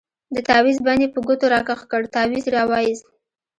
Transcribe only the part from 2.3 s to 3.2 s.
يې راوايست.